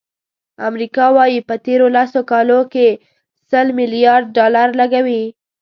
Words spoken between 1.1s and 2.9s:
وایي، په تېرو لسو کالو کې